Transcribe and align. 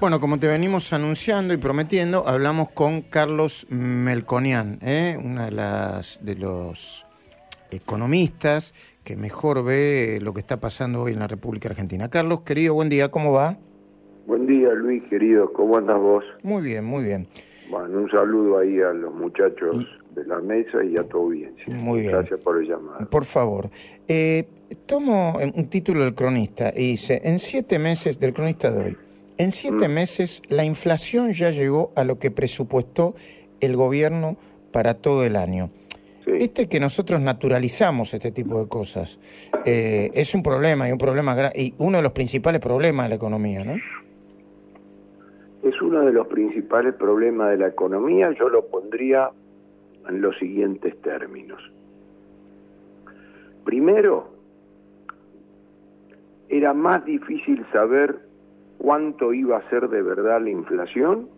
Bueno, 0.00 0.20
como 0.20 0.38
te 0.38 0.46
venimos 0.46 0.92
anunciando 0.92 1.52
y 1.52 1.56
prometiendo, 1.56 2.22
hablamos 2.24 2.70
con 2.70 3.02
Carlos 3.02 3.66
Melconian, 3.68 4.78
¿eh? 4.80 5.18
una 5.20 5.46
de 5.46 5.50
las 5.50 6.24
de 6.24 6.36
los 6.36 7.04
economistas 7.72 8.74
que 9.02 9.16
mejor 9.16 9.64
ve 9.64 10.20
lo 10.22 10.32
que 10.32 10.40
está 10.40 10.60
pasando 10.60 11.02
hoy 11.02 11.14
en 11.14 11.18
la 11.18 11.26
República 11.26 11.68
Argentina. 11.68 12.08
Carlos, 12.08 12.42
querido, 12.42 12.74
buen 12.74 12.88
día, 12.88 13.10
¿cómo 13.10 13.32
va? 13.32 13.58
Buen 14.28 14.46
día, 14.46 14.72
Luis, 14.72 15.02
querido, 15.10 15.52
¿cómo 15.52 15.76
andas 15.76 15.98
vos? 15.98 16.24
Muy 16.44 16.62
bien, 16.62 16.84
muy 16.84 17.02
bien. 17.02 17.26
Bueno, 17.68 17.98
un 17.98 18.08
saludo 18.08 18.58
ahí 18.58 18.80
a 18.80 18.92
los 18.92 19.12
muchachos 19.12 19.84
de 20.14 20.24
la 20.26 20.38
mesa 20.40 20.84
y 20.84 20.96
a 20.96 21.02
tu 21.08 21.18
audiencia. 21.18 21.74
Muy 21.74 22.02
bien. 22.02 22.12
Gracias 22.12 22.38
por 22.44 22.62
el 22.62 22.68
llamado. 22.68 23.10
Por 23.10 23.24
favor, 23.24 23.68
eh, 24.06 24.48
tomo 24.86 25.36
un 25.56 25.68
título 25.68 26.04
del 26.04 26.14
cronista 26.14 26.72
y 26.72 26.90
dice, 26.90 27.20
en 27.24 27.40
siete 27.40 27.80
meses, 27.80 28.20
del 28.20 28.32
cronista 28.32 28.70
de 28.70 28.84
hoy, 28.84 28.96
en 29.38 29.52
siete 29.52 29.88
Mm. 29.88 29.92
meses 29.92 30.42
la 30.48 30.64
inflación 30.64 31.32
ya 31.32 31.50
llegó 31.50 31.92
a 31.96 32.04
lo 32.04 32.18
que 32.18 32.30
presupuestó 32.30 33.14
el 33.60 33.76
gobierno 33.76 34.36
para 34.72 34.94
todo 34.94 35.24
el 35.24 35.36
año. 35.36 35.70
Sí. 36.24 36.32
Viste 36.32 36.68
que 36.68 36.78
nosotros 36.78 37.20
naturalizamos 37.20 38.12
este 38.12 38.30
tipo 38.32 38.60
de 38.60 38.68
cosas. 38.68 39.18
Eh, 39.64 40.10
es 40.14 40.34
un 40.34 40.42
problema 40.42 40.88
y 40.88 40.92
un 40.92 40.98
problema 40.98 41.50
y 41.54 41.74
uno 41.78 41.96
de 41.96 42.02
los 42.02 42.12
principales 42.12 42.60
problemas 42.60 43.06
de 43.06 43.08
la 43.10 43.14
economía, 43.14 43.64
¿no? 43.64 43.76
Es 45.62 45.80
uno 45.82 46.04
de 46.04 46.12
los 46.12 46.26
principales 46.28 46.94
problemas 46.94 47.50
de 47.50 47.58
la 47.58 47.68
economía, 47.68 48.30
yo 48.38 48.48
lo 48.48 48.66
pondría 48.66 49.30
en 50.08 50.20
los 50.20 50.36
siguientes 50.38 51.00
términos. 51.02 51.60
Primero, 53.64 54.32
era 56.48 56.72
más 56.72 57.04
difícil 57.04 57.64
saber 57.72 58.27
cuánto 58.78 59.32
iba 59.32 59.58
a 59.58 59.70
ser 59.70 59.88
de 59.88 60.02
verdad 60.02 60.40
la 60.40 60.50
inflación 60.50 61.28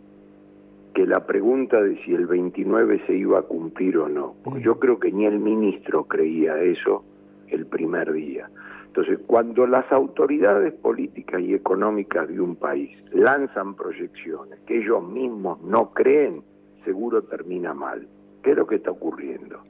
que 0.95 1.07
la 1.07 1.27
pregunta 1.27 1.81
de 1.81 1.97
si 2.05 2.15
el 2.15 2.27
29 2.27 3.03
se 3.07 3.15
iba 3.15 3.39
a 3.39 3.43
cumplir 3.43 3.99
o 3.99 4.09
no. 4.09 4.35
Porque 4.43 4.61
yo 4.61 4.79
creo 4.79 4.99
que 4.99 5.13
ni 5.13 5.25
el 5.25 5.39
ministro 5.39 6.05
creía 6.05 6.61
eso 6.63 7.05
el 7.49 7.67
primer 7.67 8.13
día. 8.13 8.49
Entonces, 8.87 9.21
cuando 9.27 9.67
las 9.67 9.91
autoridades 9.93 10.73
políticas 10.75 11.41
y 11.41 11.55
económicas 11.55 12.27
de 12.29 12.41
un 12.41 12.57
país 12.57 12.91
lanzan 13.13 13.75
proyecciones 13.75 14.59
que 14.67 14.79
ellos 14.79 15.03
mismos 15.09 15.63
no 15.63 15.93
creen, 15.93 16.43
seguro 16.85 17.23
termina 17.23 17.73
mal. 17.73 18.07
¿Qué 18.43 18.51
es 18.51 18.57
lo 18.57 18.67
que 18.67 18.77
está 18.77 18.91
ocurriendo? 18.91 19.61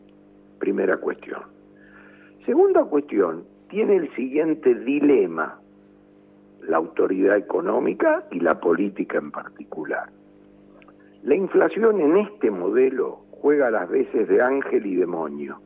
Primera 0.58 0.96
cuestión. 0.96 1.42
Segunda 2.46 2.84
cuestión, 2.84 3.44
tiene 3.68 3.96
el 3.96 4.14
siguiente 4.14 4.74
dilema 4.74 5.59
la 6.62 6.76
autoridad 6.76 7.36
económica 7.36 8.24
y 8.30 8.40
la 8.40 8.60
política 8.60 9.18
en 9.18 9.30
particular. 9.30 10.10
La 11.22 11.34
inflación 11.34 12.00
en 12.00 12.16
este 12.18 12.50
modelo 12.50 13.20
juega 13.30 13.70
las 13.70 13.88
veces 13.88 14.28
de 14.28 14.40
ángel 14.42 14.86
y 14.86 14.96
demonio. 14.96 15.60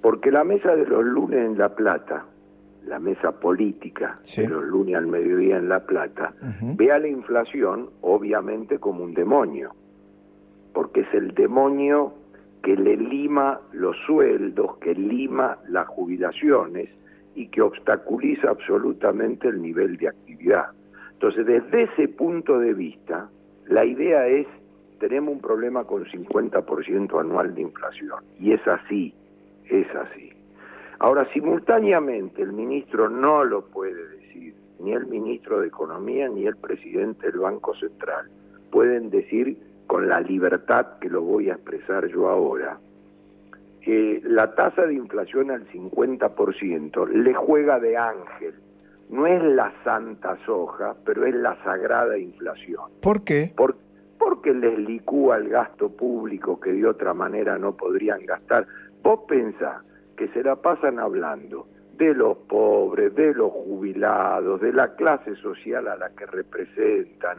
Porque 0.00 0.30
la 0.30 0.44
mesa 0.44 0.74
de 0.76 0.86
los 0.86 1.04
lunes 1.04 1.40
en 1.44 1.58
La 1.58 1.74
Plata, 1.74 2.24
la 2.86 2.98
mesa 2.98 3.32
política 3.40 4.18
Sí. 4.22 4.42
de 4.42 4.48
los 4.48 4.64
lunes 4.64 4.94
al 4.96 5.06
mediodía 5.06 5.56
en 5.58 5.68
La 5.68 5.84
Plata, 5.84 6.34
ve 6.76 6.92
a 6.92 6.98
la 6.98 7.08
inflación 7.08 7.90
obviamente 8.00 8.78
como 8.78 9.04
un 9.04 9.14
demonio, 9.14 9.74
porque 10.72 11.00
es 11.00 11.12
el 11.14 11.34
demonio 11.34 12.14
que 12.62 12.76
le 12.76 12.96
lima 12.96 13.60
los 13.72 13.96
sueldos, 14.06 14.76
que 14.78 14.94
lima 14.94 15.58
las 15.68 15.86
jubilaciones 15.88 16.88
y 17.38 17.46
que 17.46 17.62
obstaculiza 17.62 18.50
absolutamente 18.50 19.46
el 19.46 19.62
nivel 19.62 19.96
de 19.96 20.08
actividad. 20.08 20.72
Entonces, 21.12 21.46
desde 21.46 21.84
ese 21.84 22.08
punto 22.08 22.58
de 22.58 22.74
vista, 22.74 23.28
la 23.68 23.84
idea 23.84 24.26
es, 24.26 24.48
tenemos 24.98 25.34
un 25.34 25.40
problema 25.40 25.84
con 25.84 26.04
50% 26.04 27.20
anual 27.20 27.54
de 27.54 27.62
inflación, 27.62 28.24
y 28.40 28.54
es 28.54 28.66
así, 28.66 29.14
es 29.70 29.86
así. 29.94 30.32
Ahora, 30.98 31.28
simultáneamente, 31.32 32.42
el 32.42 32.52
ministro 32.52 33.08
no 33.08 33.44
lo 33.44 33.66
puede 33.66 34.04
decir, 34.08 34.54
ni 34.80 34.92
el 34.92 35.06
ministro 35.06 35.60
de 35.60 35.68
Economía, 35.68 36.28
ni 36.28 36.44
el 36.44 36.56
presidente 36.56 37.30
del 37.30 37.38
Banco 37.38 37.72
Central. 37.76 38.28
Pueden 38.72 39.10
decir 39.10 39.56
con 39.86 40.08
la 40.08 40.20
libertad 40.20 40.98
que 41.00 41.08
lo 41.08 41.22
voy 41.22 41.50
a 41.50 41.54
expresar 41.54 42.08
yo 42.08 42.28
ahora, 42.28 42.80
que 43.88 44.20
la 44.22 44.54
tasa 44.54 44.82
de 44.82 44.92
inflación 44.92 45.50
al 45.50 45.66
50% 45.68 47.08
le 47.08 47.32
juega 47.32 47.80
de 47.80 47.96
ángel. 47.96 48.52
No 49.08 49.26
es 49.26 49.42
la 49.42 49.72
santa 49.82 50.36
soja, 50.44 50.94
pero 51.06 51.24
es 51.24 51.34
la 51.34 51.56
sagrada 51.64 52.18
inflación. 52.18 52.90
¿Por 53.00 53.24
qué? 53.24 53.50
Por- 53.56 53.76
porque 54.18 54.52
les 54.52 54.78
licúa 54.78 55.38
el 55.38 55.48
gasto 55.48 55.88
público 55.88 56.60
que 56.60 56.70
de 56.74 56.86
otra 56.86 57.14
manera 57.14 57.56
no 57.56 57.78
podrían 57.78 58.26
gastar. 58.26 58.66
Vos 59.02 59.20
pensás 59.26 59.82
que 60.18 60.28
se 60.34 60.42
la 60.42 60.56
pasan 60.56 60.98
hablando 60.98 61.66
de 61.96 62.12
los 62.12 62.36
pobres, 62.46 63.14
de 63.14 63.32
los 63.32 63.50
jubilados, 63.50 64.60
de 64.60 64.74
la 64.74 64.96
clase 64.96 65.34
social 65.36 65.88
a 65.88 65.96
la 65.96 66.10
que 66.10 66.26
representan, 66.26 67.38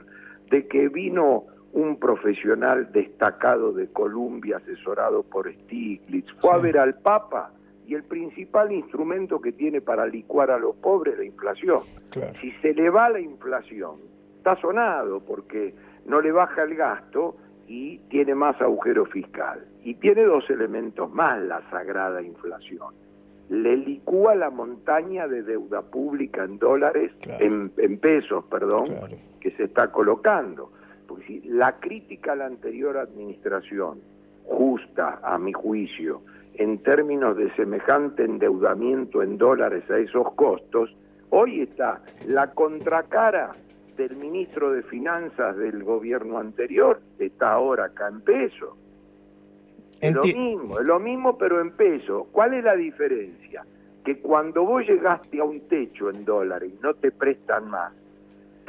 de 0.50 0.68
que 0.68 0.90
vino 0.90 1.44
un 1.74 1.98
profesional 2.00 2.92
destacado 2.92 3.72
de 3.74 3.88
Colombia 3.88 4.58
asesorado 4.58 5.24
por 5.24 5.52
Stiglitz, 5.54 6.32
fue 6.40 6.54
a 6.54 6.58
ver 6.58 6.78
al 6.78 6.96
Papa 6.96 7.52
y 7.88 7.96
el 7.96 8.04
principal 8.04 8.72
instrumento 8.72 9.40
que 9.42 9.52
tiene 9.52 9.82
para 9.82 10.06
licuar 10.06 10.52
a 10.52 10.60
los 10.60 10.76
pobres 10.76 11.14
es 11.14 11.20
la 11.20 11.26
inflación. 11.26 11.80
Claro. 12.12 12.34
Si 12.42 12.52
se 12.62 12.74
le 12.74 12.90
va 12.90 13.10
la 13.10 13.20
inflación, 13.20 13.98
está 14.38 14.56
sonado 14.58 15.20
porque 15.22 15.74
no 16.06 16.22
le 16.22 16.32
baja 16.32 16.64
el 16.64 16.76
gasto 16.76 17.36
y 17.68 17.98
tiene 18.10 18.34
más 18.36 18.60
agujero 18.62 19.06
fiscal. 19.06 19.66
Y 19.84 19.96
tiene 19.96 20.24
dos 20.24 20.50
elementos 20.50 21.12
más 21.12 21.40
la 21.42 21.62
sagrada 21.70 22.22
inflación. 22.22 22.94
Le 23.50 23.78
licúa 23.78 24.36
la 24.36 24.50
montaña 24.52 25.28
de 25.28 25.42
deuda 25.44 25.82
pública 25.82 26.44
en 26.44 26.60
dólares, 26.60 27.12
Claro. 27.22 27.44
en, 27.46 27.72
en 27.78 27.98
pesos, 28.00 28.46
perdón, 28.46 28.86
Claro. 28.88 29.18
que 29.40 29.52
se 29.52 29.64
está 29.64 29.92
colocando. 29.92 30.72
Porque 31.10 31.26
si 31.26 31.42
la 31.42 31.80
crítica 31.80 32.34
a 32.34 32.36
la 32.36 32.46
anterior 32.46 32.96
administración, 32.96 34.00
justa 34.46 35.20
a 35.24 35.40
mi 35.40 35.52
juicio, 35.52 36.22
en 36.54 36.78
términos 36.84 37.36
de 37.36 37.52
semejante 37.56 38.24
endeudamiento 38.24 39.24
en 39.24 39.38
dólares 39.38 39.90
a 39.90 39.98
esos 39.98 40.32
costos, 40.34 40.96
hoy 41.32 41.62
está 41.62 42.02
la 42.28 42.52
contracara 42.52 43.54
del 43.98 44.16
ministro 44.18 44.72
de 44.72 44.84
Finanzas 44.84 45.58
del 45.58 45.84
gobierno 45.84 46.38
anterior, 46.38 47.02
está 47.18 47.54
ahora 47.54 47.86
acá 47.86 48.08
en 48.08 48.22
peso. 48.22 48.78
Es 50.00 50.14
lo 50.14 50.22
mismo, 50.22 50.80
es 50.80 50.86
lo 50.86 51.00
mismo 51.00 51.38
pero 51.40 51.60
en 51.60 51.72
peso. 51.72 52.28
¿Cuál 52.32 52.54
es 52.54 52.64
la 52.64 52.76
diferencia? 52.76 53.66
Que 54.06 54.20
cuando 54.20 54.64
vos 54.64 54.86
llegaste 54.86 55.40
a 55.40 55.44
un 55.44 55.62
techo 55.62 56.12
en 56.12 56.24
dólares 56.24 56.72
y 56.72 56.84
no 56.84 56.94
te 56.94 57.12
prestan 57.12 57.68
más, 57.68 57.94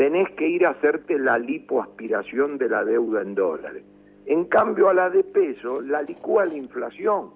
tenés 0.01 0.31
que 0.31 0.49
ir 0.49 0.65
a 0.65 0.71
hacerte 0.71 1.19
la 1.19 1.37
lipoaspiración 1.37 2.57
de 2.57 2.71
la 2.71 2.87
deuda 2.87 3.21
en 3.21 3.35
dólares. 3.35 3.85
En 4.25 4.47
cambio 4.47 4.89
a 4.89 4.95
la 4.95 5.11
de 5.11 5.23
peso 5.23 5.83
la 5.83 6.01
licúa 6.01 6.47
la 6.47 6.55
inflación. 6.55 7.33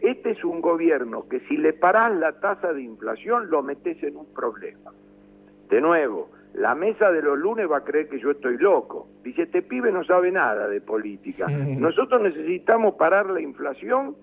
Este 0.00 0.30
es 0.30 0.42
un 0.42 0.62
gobierno 0.62 1.28
que 1.28 1.40
si 1.40 1.58
le 1.58 1.74
parás 1.74 2.16
la 2.16 2.40
tasa 2.40 2.72
de 2.72 2.80
inflación 2.80 3.50
lo 3.50 3.62
metes 3.62 4.02
en 4.02 4.16
un 4.16 4.32
problema. 4.32 4.90
De 5.68 5.82
nuevo, 5.82 6.30
la 6.54 6.74
mesa 6.74 7.12
de 7.12 7.20
los 7.20 7.38
lunes 7.38 7.70
va 7.70 7.78
a 7.78 7.84
creer 7.84 8.08
que 8.08 8.18
yo 8.18 8.30
estoy 8.30 8.56
loco. 8.56 9.06
Dice, 9.22 9.42
este 9.42 9.60
pibe 9.60 9.92
no 9.92 10.02
sabe 10.02 10.32
nada 10.32 10.66
de 10.66 10.80
política. 10.80 11.46
Nosotros 11.46 12.22
necesitamos 12.22 12.94
parar 12.94 13.28
la 13.28 13.42
inflación 13.42 14.16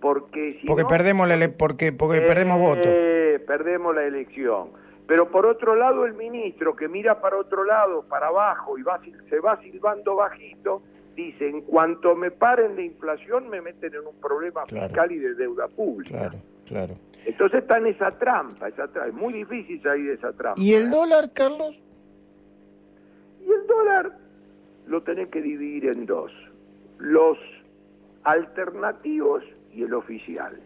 porque 0.00 0.58
si 0.60 0.66
Porque 0.66 0.82
no, 0.82 0.88
perdemos 0.88 1.28
la 1.28 1.36
porque 1.56 1.92
porque 1.92 2.20
perdemos 2.20 2.58
eh, 2.58 2.62
votos. 2.62 3.46
Perdemos 3.46 3.94
la 3.94 4.02
elección. 4.06 4.87
Pero 5.08 5.28
por 5.30 5.46
otro 5.46 5.74
lado 5.74 6.04
el 6.06 6.12
ministro 6.14 6.76
que 6.76 6.86
mira 6.86 7.20
para 7.20 7.38
otro 7.38 7.64
lado, 7.64 8.02
para 8.02 8.28
abajo 8.28 8.78
y 8.78 8.82
va, 8.82 9.00
se 9.28 9.40
va 9.40 9.60
silbando 9.62 10.14
bajito, 10.16 10.82
dice, 11.16 11.48
en 11.48 11.62
cuanto 11.62 12.14
me 12.14 12.30
paren 12.30 12.76
la 12.76 12.82
inflación 12.82 13.48
me 13.48 13.60
meten 13.62 13.94
en 13.94 14.06
un 14.06 14.20
problema 14.20 14.64
Claro. 14.66 14.86
fiscal 14.86 15.10
y 15.10 15.18
de 15.18 15.34
deuda 15.34 15.66
pública. 15.66 16.18
Claro, 16.18 16.38
claro. 16.66 16.94
Entonces 17.24 17.62
está 17.62 17.78
en 17.78 17.86
esa 17.88 18.10
trampa, 18.12 18.68
esa 18.68 18.84
tra- 18.92 19.08
es 19.08 19.14
muy 19.14 19.32
difícil 19.32 19.82
salir 19.82 20.08
de 20.08 20.14
esa 20.14 20.32
trampa. 20.34 20.60
¿Y 20.60 20.74
el 20.74 20.90
dólar, 20.90 21.32
Carlos? 21.32 21.82
Y 23.46 23.50
el 23.50 23.66
dólar 23.66 24.12
lo 24.86 25.02
tenés 25.02 25.28
que 25.30 25.40
dividir 25.40 25.86
en 25.86 26.04
dos, 26.06 26.30
los 26.98 27.38
alternativos 28.24 29.42
y 29.72 29.82
el 29.84 29.94
oficial. 29.94 30.60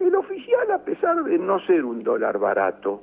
El 0.00 0.14
oficial, 0.14 0.70
a 0.72 0.78
pesar 0.78 1.22
de 1.24 1.38
no 1.38 1.60
ser 1.66 1.84
un 1.84 2.02
dólar 2.02 2.38
barato, 2.38 3.02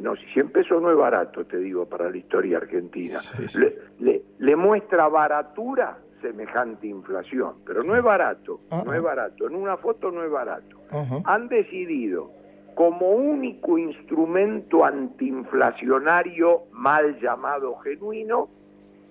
no, 0.00 0.16
si 0.16 0.24
100 0.32 0.50
pesos 0.50 0.80
no 0.82 0.90
es 0.90 0.96
barato, 0.96 1.44
te 1.44 1.58
digo, 1.58 1.86
para 1.86 2.10
la 2.10 2.16
historia 2.16 2.58
argentina, 2.58 3.18
Sí, 3.20 3.48
sí. 3.48 3.58
Le, 3.58 3.78
le- 4.00 4.22
le 4.38 4.56
muestra 4.56 5.08
baratura 5.08 5.98
semejante 6.20 6.86
inflación, 6.86 7.56
pero 7.66 7.82
no 7.82 7.96
es 7.96 8.02
barato, 8.02 8.60
Ah, 8.70 8.82
no 8.84 8.92
ah. 8.92 8.96
es 8.96 9.02
barato, 9.02 9.46
en 9.48 9.56
una 9.56 9.76
foto 9.76 10.10
no 10.10 10.22
es 10.22 10.30
barato. 10.30 10.78
Han 11.24 11.48
decidido 11.48 12.30
como 12.74 13.10
único 13.10 13.76
instrumento 13.78 14.84
antiinflacionario 14.84 16.62
mal 16.72 17.18
llamado 17.20 17.76
genuino, 17.78 18.48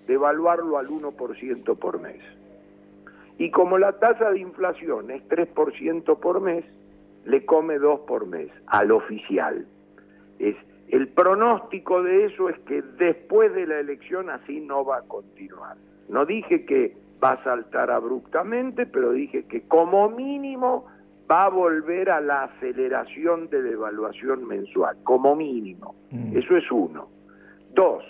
devaluarlo 0.06 0.78
al 0.78 0.88
1% 0.88 1.76
por 1.78 2.00
mes. 2.00 2.20
Y 3.38 3.50
como 3.50 3.78
la 3.78 3.92
tasa 3.98 4.30
de 4.30 4.40
inflación 4.40 5.10
es 5.10 5.22
3% 5.28 6.18
por 6.18 6.40
mes, 6.40 6.64
le 7.24 7.44
come 7.44 7.78
2 7.78 8.00
por 8.00 8.26
mes 8.26 8.48
al 8.66 8.90
oficial. 8.92 9.66
Es, 10.38 10.56
el 10.92 11.08
pronóstico 11.08 12.02
de 12.02 12.26
eso 12.26 12.50
es 12.50 12.58
que 12.60 12.82
después 12.82 13.54
de 13.54 13.66
la 13.66 13.80
elección 13.80 14.28
así 14.28 14.60
no 14.60 14.84
va 14.84 14.98
a 14.98 15.02
continuar. 15.02 15.78
No 16.10 16.26
dije 16.26 16.66
que 16.66 16.94
va 17.22 17.32
a 17.32 17.44
saltar 17.44 17.90
abruptamente, 17.90 18.84
pero 18.84 19.12
dije 19.12 19.44
que 19.44 19.62
como 19.62 20.10
mínimo 20.10 20.84
va 21.30 21.46
a 21.46 21.48
volver 21.48 22.10
a 22.10 22.20
la 22.20 22.44
aceleración 22.44 23.48
de 23.48 23.62
devaluación 23.62 24.46
mensual, 24.46 24.98
como 25.02 25.34
mínimo. 25.34 25.94
Mm. 26.10 26.36
Eso 26.36 26.58
es 26.58 26.70
uno. 26.70 27.08
Dos, 27.74 28.04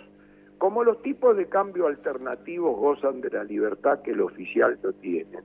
como 0.59 0.83
los 0.83 1.01
tipos 1.03 1.37
de 1.37 1.47
cambio 1.47 1.87
alternativos 1.87 2.77
gozan 2.77 3.21
de 3.21 3.31
la 3.31 3.45
libertad 3.45 4.03
que 4.03 4.11
el 4.11 4.23
oficial 4.23 4.77
no 4.83 4.93
tiene, 4.95 5.39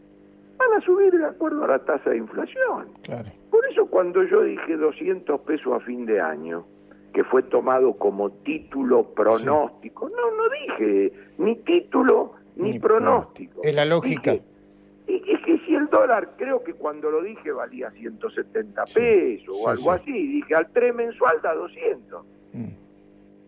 van 0.57 0.73
a 0.75 0.81
subir 0.81 1.13
de 1.13 1.25
acuerdo 1.25 1.65
a 1.65 1.67
la 1.67 1.79
tasa 1.85 2.09
de 2.09 2.17
inflación. 2.17 2.87
Por 3.51 3.63
eso 3.69 3.85
cuando 3.85 4.23
yo 4.23 4.41
dije 4.41 4.75
200 4.75 5.39
pesos 5.41 5.73
a 5.73 5.79
fin 5.81 6.07
de 6.07 6.19
año, 6.19 6.65
que 7.17 7.23
fue 7.23 7.41
tomado 7.41 7.93
como 7.93 8.29
título 8.29 9.11
pronóstico, 9.15 10.07
no, 10.07 10.31
no 10.37 10.43
dije 10.49 11.11
ni 11.39 11.55
título 11.55 12.33
ni, 12.57 12.77
pronóstico. 12.77 13.61
Es 13.63 13.75
la 13.75 13.85
lógica. 13.85 14.35
y 14.35 14.41
es 15.07 15.41
que 15.43 15.57
si 15.65 15.73
el 15.73 15.87
dólar, 15.87 16.35
creo 16.37 16.63
que 16.63 16.75
cuando 16.75 17.09
lo 17.09 17.23
dije 17.23 17.51
valía 17.51 17.89
170 17.89 18.83
pesos 18.93 19.49
o 19.49 19.67
algo 19.67 19.93
así, 19.93 20.11
dije 20.11 20.53
al 20.53 20.67
3 20.71 20.93
mensual 20.93 21.41
da 21.41 21.55
200 21.55 22.23
mm. 22.53 22.65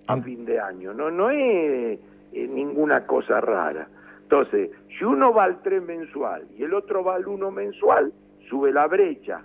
a 0.07 0.17
fin 0.17 0.45
de 0.45 0.59
año, 0.59 0.91
no, 0.95 1.11
no 1.11 1.29
es 1.29 1.99
ninguna 2.33 3.05
cosa 3.05 3.39
rara. 3.39 3.87
Entonces, 4.23 4.71
si 4.97 5.03
uno 5.05 5.31
va 5.31 5.43
al 5.43 5.61
3 5.61 5.83
mensual 5.83 6.47
y 6.57 6.63
el 6.63 6.73
otro 6.73 7.03
va 7.03 7.13
al 7.17 7.27
1 7.27 7.51
mensual, 7.51 8.11
sube 8.49 8.71
la 8.71 8.87
brecha. 8.87 9.43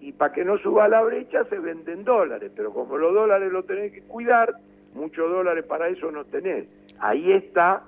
Y 0.00 0.12
para 0.12 0.32
que 0.32 0.44
no 0.44 0.58
suba 0.58 0.88
la 0.88 1.02
brecha 1.02 1.44
se 1.44 1.58
venden 1.58 2.04
dólares, 2.04 2.52
pero 2.54 2.72
como 2.72 2.96
los 2.96 3.14
dólares 3.14 3.50
los 3.50 3.66
tenés 3.66 3.92
que 3.92 4.02
cuidar, 4.02 4.54
muchos 4.94 5.30
dólares 5.30 5.64
para 5.64 5.88
eso 5.88 6.10
no 6.10 6.24
tenés. 6.24 6.66
Ahí 6.98 7.32
está 7.32 7.82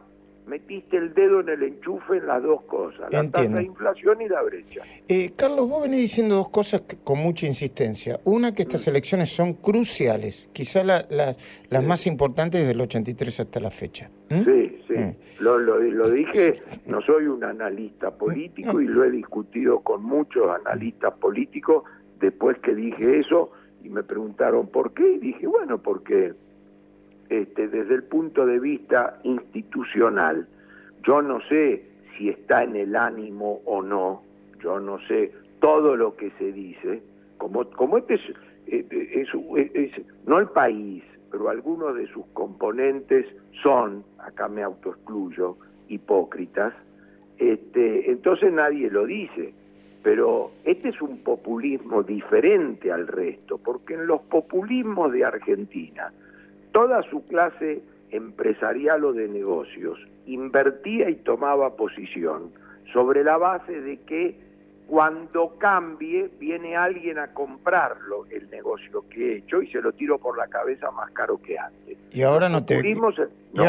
metiste 0.48 0.96
el 0.96 1.14
dedo 1.14 1.40
en 1.40 1.50
el 1.50 1.62
enchufe 1.62 2.16
en 2.16 2.26
las 2.26 2.42
dos 2.42 2.62
cosas, 2.62 3.12
la 3.12 3.30
tasa 3.30 3.48
de 3.48 3.62
inflación 3.62 4.20
y 4.22 4.28
la 4.28 4.42
brecha. 4.42 4.82
Eh, 5.06 5.32
Carlos, 5.36 5.68
vos 5.68 5.82
venís 5.82 6.00
diciendo 6.00 6.36
dos 6.36 6.48
cosas 6.48 6.82
con 7.04 7.18
mucha 7.18 7.46
insistencia. 7.46 8.18
Una, 8.24 8.54
que 8.54 8.62
estas 8.62 8.86
mm. 8.86 8.90
elecciones 8.90 9.28
son 9.30 9.52
cruciales, 9.54 10.48
quizá 10.52 10.82
las 10.82 11.84
más 11.84 12.06
importantes 12.06 12.66
del 12.66 12.80
83 12.80 13.40
hasta 13.40 13.60
la 13.60 13.70
fecha. 13.70 14.10
Sí, 14.28 14.82
sí. 14.88 14.94
Mm. 14.94 15.14
Lo, 15.40 15.58
lo, 15.58 16.10
dije, 16.10 16.60
no 16.86 17.00
soy 17.02 17.26
un 17.26 17.44
analista 17.44 18.10
político 18.10 18.80
y 18.80 18.86
lo 18.86 19.04
he 19.04 19.10
discutido 19.10 19.80
con 19.80 20.02
muchos 20.02 20.50
analistas 20.50 21.14
políticos 21.14 21.84
después 22.18 22.58
que 22.58 22.74
dije 22.74 23.20
eso 23.20 23.52
y 23.84 23.88
me 23.88 24.02
preguntaron 24.02 24.66
por 24.66 24.92
qué 24.92 25.12
y 25.12 25.18
dije, 25.18 25.46
bueno, 25.46 25.78
porque 25.78 26.34
este, 27.28 27.68
desde 27.68 27.94
el 27.94 28.04
punto 28.04 28.46
de 28.46 28.58
vista 28.58 29.18
institucional, 29.24 30.46
yo 31.04 31.22
no 31.22 31.40
sé 31.48 31.84
si 32.16 32.28
está 32.28 32.64
en 32.64 32.76
el 32.76 32.96
ánimo 32.96 33.60
o 33.64 33.82
no, 33.82 34.22
yo 34.62 34.80
no 34.80 34.98
sé 35.06 35.32
todo 35.60 35.96
lo 35.96 36.16
que 36.16 36.30
se 36.38 36.52
dice, 36.52 37.02
como, 37.36 37.64
como 37.70 37.98
este 37.98 38.14
es, 38.14 38.20
eh, 38.66 39.26
es, 39.74 39.92
no 40.26 40.38
el 40.38 40.48
país, 40.48 41.02
pero 41.30 41.48
algunos 41.48 41.94
de 41.94 42.06
sus 42.08 42.26
componentes 42.32 43.26
son, 43.62 44.04
acá 44.18 44.48
me 44.48 44.62
autoexcluyo, 44.62 45.56
hipócritas, 45.88 46.74
este, 47.38 48.10
entonces 48.10 48.52
nadie 48.52 48.90
lo 48.90 49.06
dice. 49.06 49.54
Pero 50.02 50.52
este 50.64 50.90
es 50.90 51.02
un 51.02 51.18
populismo 51.18 52.02
diferente 52.02 52.92
al 52.92 53.08
resto, 53.08 53.58
porque 53.58 53.94
en 53.94 54.06
los 54.06 54.20
populismos 54.22 55.12
de 55.12 55.24
Argentina, 55.24 56.12
toda 56.72 57.02
su 57.10 57.24
clase 57.24 57.82
empresarial 58.10 59.04
o 59.04 59.12
de 59.12 59.28
negocios 59.28 59.98
invertía 60.26 61.10
y 61.10 61.16
tomaba 61.16 61.76
posición 61.76 62.52
sobre 62.92 63.24
la 63.24 63.36
base 63.36 63.80
de 63.80 63.98
que 64.00 64.48
cuando 64.88 65.54
cambie 65.58 66.30
viene 66.38 66.74
alguien 66.74 67.18
a 67.18 67.34
comprarlo 67.34 68.24
el 68.30 68.48
negocio 68.50 69.04
que 69.10 69.32
he 69.32 69.36
hecho 69.38 69.60
y 69.60 69.70
se 69.70 69.82
lo 69.82 69.92
tiro 69.92 70.18
por 70.18 70.38
la 70.38 70.46
cabeza 70.46 70.90
más 70.90 71.10
caro 71.10 71.38
que 71.42 71.58
antes. 71.58 71.98
Y 72.10 72.22
ahora 72.22 72.48
no 72.48 72.64
te 72.64 72.82
no, 73.52 73.62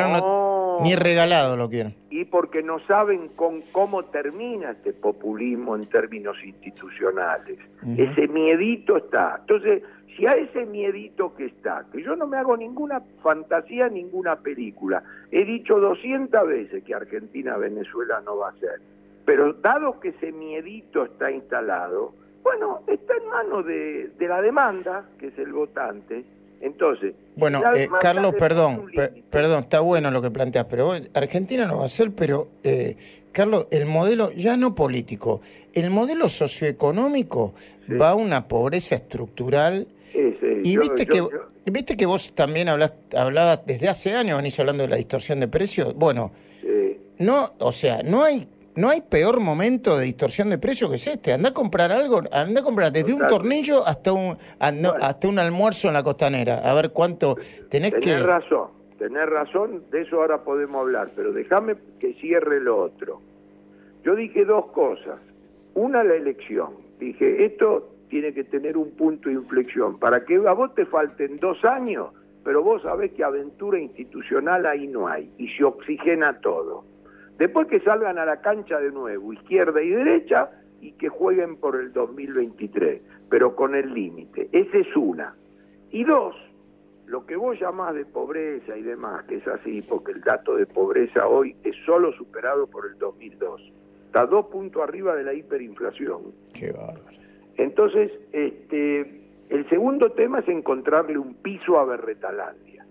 ni 0.83 0.95
regalado 0.95 1.55
lo 1.57 1.69
quieren. 1.69 1.95
Y 2.09 2.25
porque 2.25 2.61
no 2.63 2.79
saben 2.79 3.29
con 3.29 3.61
cómo 3.71 4.05
termina 4.05 4.71
este 4.71 4.93
populismo 4.93 5.75
en 5.75 5.87
términos 5.87 6.37
institucionales. 6.43 7.59
Ese 7.97 8.27
miedito 8.27 8.97
está. 8.97 9.37
Entonces, 9.41 9.83
si 10.15 10.25
a 10.25 10.35
ese 10.35 10.65
miedito 10.65 11.33
que 11.35 11.45
está, 11.45 11.85
que 11.91 12.03
yo 12.03 12.15
no 12.15 12.27
me 12.27 12.37
hago 12.37 12.57
ninguna 12.57 13.01
fantasía, 13.23 13.87
ninguna 13.87 14.35
película, 14.37 15.03
he 15.31 15.45
dicho 15.45 15.79
200 15.79 16.47
veces 16.47 16.83
que 16.83 16.93
Argentina-Venezuela 16.93 18.21
no 18.25 18.37
va 18.37 18.49
a 18.49 18.59
ser, 18.59 18.81
pero 19.25 19.53
dado 19.53 19.99
que 19.99 20.09
ese 20.09 20.31
miedito 20.31 21.05
está 21.05 21.31
instalado, 21.31 22.13
bueno, 22.43 22.81
está 22.87 23.13
en 23.15 23.29
manos 23.29 23.65
de, 23.65 24.11
la 24.19 24.41
demanda, 24.41 25.05
que 25.19 25.27
es 25.27 25.37
el 25.39 25.53
votante, 25.53 26.25
entonces... 26.61 27.13
Bueno, 27.35 27.61
eh, 27.75 27.87
Carlos, 27.99 28.35
perdón, 28.37 28.87
perdón, 29.29 29.59
está 29.61 29.79
bueno 29.79 30.11
lo 30.11 30.21
que 30.21 30.31
planteas, 30.31 30.65
pero 30.69 30.93
Argentina 31.13 31.65
no 31.65 31.79
va 31.79 31.85
a 31.85 31.89
ser, 31.89 32.11
pero... 32.11 32.47
Eh, 32.63 32.95
Carlos, 33.31 33.67
el 33.69 33.85
modelo 33.85 34.31
ya 34.31 34.57
no 34.57 34.73
político, 34.73 35.41
el 35.73 35.91
modelo 35.91 36.29
socioeconómico 36.29 37.53
va 38.01 38.09
a 38.09 38.15
una 38.15 38.47
pobreza 38.47 38.95
estructural 38.95 39.87
y 40.63 40.77
viste, 40.77 41.05
que, 41.05 41.23
viste 41.65 41.95
que 41.95 42.05
vos 42.07 42.33
también 42.33 42.69
hablas, 42.69 42.93
hablabas 43.15 43.65
desde 43.67 43.87
hace 43.87 44.13
años, 44.13 44.37
venís 44.37 44.59
hablando 44.59 44.83
de 44.83 44.89
la 44.89 44.95
distorsión 44.95 45.39
de 45.39 45.47
precios. 45.47 45.93
Bueno, 45.95 46.31
no, 47.19 47.53
o 47.59 47.71
sea, 47.71 48.01
no 48.01 48.23
hay 48.23 48.47
no 48.79 48.89
hay 48.89 49.01
peor 49.01 49.41
momento 49.41 49.97
de 49.97 50.05
distorsión 50.05 50.49
de 50.49 50.57
precios 50.57 50.89
que 50.89 50.95
es 50.95 51.07
este. 51.07 51.33
Anda 51.33 51.49
a 51.49 51.53
comprar 51.53 51.91
algo, 51.91 52.21
anda 52.31 52.61
a 52.61 52.63
comprar 52.63 52.93
desde 52.93 53.13
un 53.13 53.27
tornillo 53.27 53.85
hasta 53.85 54.13
un 54.13 54.37
hasta 54.59 55.27
un 55.27 55.37
almuerzo 55.37 55.89
en 55.89 55.95
la 55.95 56.03
costanera. 56.03 56.59
A 56.59 56.73
ver 56.73 56.91
cuánto 56.91 57.35
tenés, 57.69 57.91
tenés 57.91 57.93
que. 57.93 58.17
razón, 58.23 58.69
tenés 58.97 59.29
razón. 59.29 59.83
De 59.91 60.01
eso 60.01 60.21
ahora 60.21 60.43
podemos 60.43 60.79
hablar, 60.79 61.11
pero 61.13 61.33
déjame 61.33 61.75
que 61.99 62.13
cierre 62.13 62.61
lo 62.61 62.77
otro. 62.77 63.21
Yo 64.05 64.15
dije 64.15 64.45
dos 64.45 64.67
cosas. 64.67 65.19
Una 65.73 66.01
la 66.03 66.15
elección. 66.15 66.69
Dije 66.99 67.45
esto 67.45 67.89
tiene 68.09 68.33
que 68.33 68.45
tener 68.45 68.77
un 68.77 68.91
punto 68.91 69.27
de 69.27 69.35
inflexión. 69.35 69.99
Para 69.99 70.23
que 70.23 70.35
a 70.35 70.53
vos 70.53 70.73
te 70.73 70.85
falten 70.85 71.37
dos 71.39 71.63
años, 71.65 72.07
pero 72.45 72.63
vos 72.63 72.81
sabés 72.83 73.11
que 73.11 73.25
aventura 73.25 73.77
institucional 73.77 74.65
ahí 74.65 74.87
no 74.87 75.07
hay 75.07 75.29
y 75.37 75.49
se 75.49 75.65
oxigena 75.65 76.39
todo. 76.39 76.85
Después 77.39 77.67
que 77.67 77.79
salgan 77.79 78.17
a 78.19 78.25
la 78.25 78.41
cancha 78.41 78.79
de 78.79 78.91
nuevo, 78.91 79.33
izquierda 79.33 79.81
y 79.81 79.89
derecha, 79.89 80.51
y 80.81 80.91
que 80.93 81.09
jueguen 81.09 81.57
por 81.57 81.75
el 81.75 81.91
2023, 81.93 83.01
pero 83.29 83.55
con 83.55 83.75
el 83.75 83.93
límite. 83.93 84.49
Esa 84.51 84.77
es 84.77 84.95
una. 84.95 85.35
Y 85.89 86.03
dos, 86.03 86.35
lo 87.05 87.25
que 87.25 87.35
vos 87.35 87.59
llamás 87.59 87.95
de 87.95 88.05
pobreza 88.05 88.77
y 88.77 88.83
demás, 88.83 89.23
que 89.25 89.37
es 89.37 89.47
así, 89.47 89.81
porque 89.81 90.11
el 90.11 90.21
dato 90.21 90.55
de 90.55 90.65
pobreza 90.65 91.27
hoy 91.27 91.55
es 91.63 91.75
solo 91.85 92.13
superado 92.13 92.67
por 92.67 92.85
el 92.85 92.97
2002. 92.99 93.71
Está 94.05 94.25
dos 94.25 94.47
puntos 94.47 94.83
arriba 94.83 95.15
de 95.15 95.23
la 95.23 95.33
hiperinflación. 95.33 96.33
Qué 96.53 96.71
bárbaro. 96.71 97.03
Entonces, 97.57 98.11
este, 98.31 99.21
el 99.49 99.69
segundo 99.69 100.11
tema 100.11 100.39
es 100.39 100.47
encontrarle 100.47 101.17
un 101.17 101.35
piso 101.35 101.79
a 101.79 101.85
Berretalandia. 101.85 102.85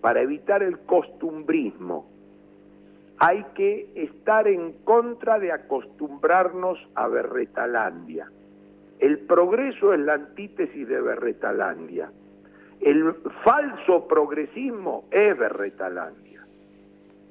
Para 0.00 0.22
evitar 0.22 0.62
el 0.62 0.78
costumbrismo. 0.80 2.13
Hay 3.18 3.44
que 3.54 3.88
estar 3.94 4.48
en 4.48 4.72
contra 4.84 5.38
de 5.38 5.52
acostumbrarnos 5.52 6.78
a 6.94 7.06
Berretalandia. 7.08 8.30
El 8.98 9.18
progreso 9.18 9.92
es 9.92 10.00
la 10.00 10.14
antítesis 10.14 10.88
de 10.88 11.00
Berretalandia. 11.00 12.10
El 12.80 13.14
falso 13.44 14.06
progresismo 14.08 15.04
es 15.10 15.36
Berretalandia. 15.38 16.44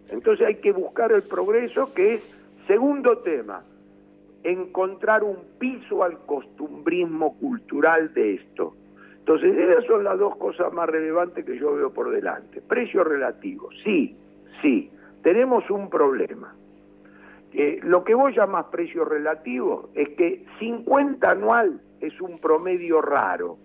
Entonces 0.10 0.48
hay 0.48 0.56
que 0.56 0.72
buscar 0.72 1.12
el 1.12 1.24
progreso 1.24 1.94
que 1.94 2.16
es 2.16 2.38
segundo 2.68 3.20
tema, 3.20 3.64
encontrar 4.44 5.24
un 5.24 5.38
piso 5.60 6.04
al 6.04 6.20
costumbrismo 6.26 7.38
cultural 7.38 8.14
de 8.14 8.36
esto. 8.36 8.76
Entonces, 9.20 9.58
esas 9.58 9.86
son 9.86 10.04
las 10.04 10.20
dos 10.20 10.36
cosas 10.36 10.74
más 10.74 10.90
relevantes 10.90 11.46
que 11.46 11.58
yo 11.58 11.74
veo 11.74 11.94
por 11.94 12.12
delante. 12.12 12.62
Precio 12.62 13.06
relativo, 13.06 13.70
sí, 13.84 14.16
sí, 14.62 14.92
tenemos 15.24 15.70
un 15.70 15.90
problema. 15.90 16.56
Eh, 17.54 17.80
lo 17.84 18.04
que 18.04 18.14
vos 18.16 18.36
llamás 18.36 18.66
precio 18.72 19.06
relativo 19.06 19.90
es 19.94 20.10
que 20.18 20.46
50 20.60 21.30
anual 21.32 21.82
es 22.02 22.20
un 22.20 22.40
promedio 22.40 23.02
raro, 23.02 23.58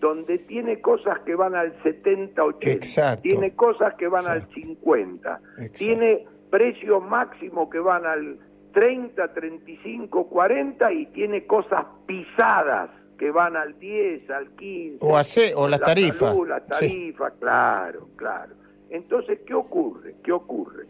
donde 0.00 0.38
tiene 0.38 0.80
cosas 0.80 1.18
que 1.20 1.34
van 1.34 1.54
al 1.54 1.74
70, 1.82 2.44
80, 2.44 2.70
Exacto. 2.72 3.22
tiene 3.22 3.54
cosas 3.54 3.94
que 3.94 4.06
van 4.08 4.26
al 4.26 4.38
Exacto. 4.38 4.54
50, 4.54 5.40
Exacto. 5.58 5.72
tiene 5.78 6.26
precios 6.50 7.02
máximos 7.02 7.68
que 7.70 7.78
van 7.80 8.06
al 8.06 8.38
30, 8.72 9.32
35, 9.32 10.26
40 10.28 10.92
y 10.92 11.06
tiene 11.06 11.46
cosas 11.46 11.84
pisadas 12.06 12.90
que 13.18 13.30
van 13.30 13.56
al 13.56 13.78
10, 13.78 14.28
al 14.30 14.50
15. 14.56 14.98
O 15.00 15.16
hace- 15.16 15.54
o 15.54 15.68
las 15.68 15.80
La 15.80 15.86
tarifas. 15.86 16.18
salud, 16.18 16.48
la 16.48 16.60
Sí. 16.60 16.66
tarifa, 16.70 17.30
claro, 17.38 18.08
claro. 18.16 18.54
Entonces, 18.94 19.40
¿qué 19.44 19.54
ocurre? 19.54 20.14
¿Qué 20.22 20.30
ocurre? 20.30 20.86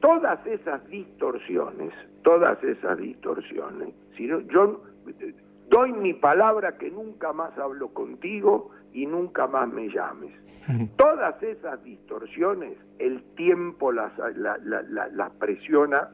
Todas 0.00 0.44
esas 0.44 0.84
distorsiones, 0.88 1.92
todas 2.24 2.62
esas 2.64 2.98
distorsiones, 2.98 3.90
si 4.16 4.26
no- 4.26 4.40
yo 4.40 4.82
doy 5.70 5.92
mi 5.92 6.14
palabra 6.14 6.76
que 6.78 6.90
nunca 6.90 7.32
más 7.32 7.56
hablo 7.56 7.88
contigo 7.94 8.70
y 8.92 9.06
nunca 9.06 9.46
más 9.46 9.68
me 9.72 9.88
llames. 9.88 10.32
Todas 10.96 11.40
esas 11.42 11.82
distorsiones, 11.84 12.76
el 12.98 13.22
tiempo 13.36 13.92
las, 13.92 14.16
la- 14.36 14.58
la- 14.58 14.82
la- 14.82 15.06
las 15.08 15.30
presiona 15.34 16.08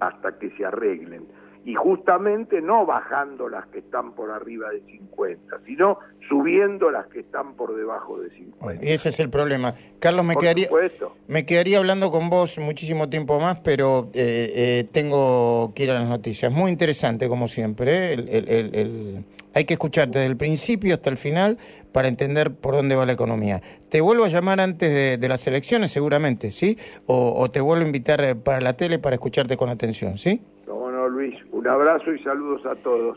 hasta 0.00 0.38
que 0.40 0.50
se 0.56 0.64
arreglen. 0.64 1.26
Y 1.66 1.74
justamente 1.74 2.60
no 2.60 2.84
bajando 2.84 3.48
las 3.48 3.66
que 3.68 3.78
están 3.78 4.12
por 4.12 4.30
arriba 4.30 4.68
de 4.70 4.80
50, 4.82 5.60
sino 5.64 5.98
subiendo 6.28 6.90
las 6.90 7.06
que 7.06 7.20
están 7.20 7.54
por 7.54 7.74
debajo 7.74 8.18
de 8.20 8.28
50. 8.30 8.56
Bueno, 8.64 8.80
y 8.82 8.90
ese 8.92 9.08
es 9.08 9.18
el 9.20 9.30
problema. 9.30 9.74
Carlos, 9.98 10.24
me 10.26 10.34
Por 10.34 10.42
quedaría, 10.42 10.66
supuesto. 10.66 11.16
me 11.26 11.46
quedaría 11.46 11.78
hablando 11.78 12.10
con 12.10 12.28
vos 12.28 12.58
muchísimo 12.58 13.08
tiempo 13.08 13.40
más, 13.40 13.60
pero 13.60 14.10
eh, 14.12 14.52
eh, 14.54 14.88
tengo 14.92 15.72
que 15.74 15.84
ir 15.84 15.90
a 15.90 15.94
las 15.94 16.08
noticias. 16.08 16.52
Muy 16.52 16.70
interesante, 16.70 17.28
como 17.28 17.48
siempre. 17.48 17.92
¿eh? 17.92 18.12
El- 18.14 18.28
el- 18.28 18.48
el- 18.48 18.74
el- 18.74 19.24
Hay 19.56 19.64
que 19.66 19.74
escucharte 19.74 20.18
desde 20.18 20.30
el 20.30 20.36
principio 20.36 20.94
hasta 20.94 21.10
el 21.10 21.16
final 21.16 21.58
para 21.92 22.08
entender 22.08 22.50
por 22.52 22.74
dónde 22.74 22.96
va 22.96 23.06
la 23.06 23.12
economía. 23.12 23.62
Te 23.88 24.00
vuelvo 24.00 24.24
a 24.24 24.28
llamar 24.28 24.60
antes 24.60 24.92
de, 24.92 25.16
de 25.16 25.28
las 25.28 25.46
elecciones, 25.46 25.92
seguramente, 25.92 26.50
¿sí? 26.50 26.76
O, 27.06 27.32
o 27.40 27.50
te 27.52 27.60
vuelvo 27.60 27.84
a 27.84 27.86
invitar 27.86 28.20
eh, 28.22 28.34
para 28.34 28.60
la 28.60 28.72
tele 28.76 28.98
para 28.98 29.14
escucharte 29.14 29.56
con 29.56 29.68
atención, 29.68 30.18
¿sí? 30.18 30.42
No, 30.66 30.90
no, 30.90 30.93
Luis, 31.08 31.34
un 31.52 31.66
abrazo 31.66 32.12
y 32.12 32.18
saludos 32.22 32.64
a 32.66 32.74
todos. 32.76 33.12